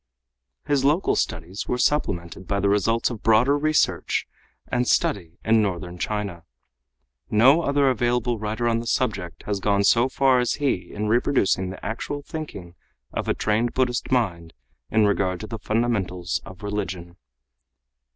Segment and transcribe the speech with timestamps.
[0.65, 4.25] His local studies were supplemented by the results of broader research
[4.67, 6.43] and study in northern China.
[7.29, 11.69] No other available writer on the subject has gone so far as he in reproducing
[11.69, 12.73] the actual thinking
[13.13, 14.55] of a trained Buddhist mind
[14.89, 17.17] in regard to the fundamentals of religion.